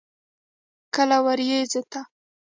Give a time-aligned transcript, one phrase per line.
[0.95, 2.01] کله ورېځو ته.